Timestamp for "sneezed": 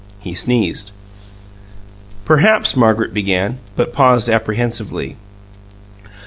0.33-0.93